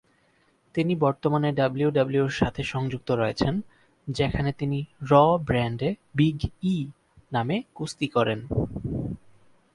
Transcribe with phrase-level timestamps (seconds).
[0.75, 3.53] তিনি বর্তমানে ডাব্লিউডাব্লিউইর সাথে সংযুক্ত রয়েছেন,
[4.07, 5.11] যেখানে তিনি র
[5.39, 5.89] ব্র্যান্ডে
[6.15, 6.39] বিগ
[6.63, 6.75] ই
[7.31, 8.39] নামে কুস্তি করেন।